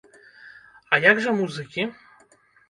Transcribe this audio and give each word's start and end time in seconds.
А 0.93 0.99
як 1.03 1.21
жа 1.27 1.35
музыкі? 1.43 1.87